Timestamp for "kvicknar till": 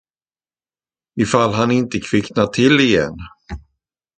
1.99-2.79